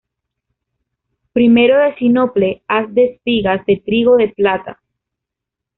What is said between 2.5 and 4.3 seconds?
haz de espigas de trigo de